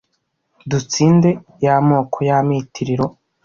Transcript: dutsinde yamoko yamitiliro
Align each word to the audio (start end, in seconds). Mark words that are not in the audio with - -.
dutsinde 0.69 1.29
yamoko 1.65 2.17
yamitiliro 2.29 3.05